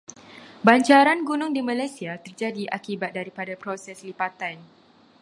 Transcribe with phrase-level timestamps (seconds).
[0.65, 4.55] Banjaran gunung di Malaysia terjadi akibat daripada proses lipatan.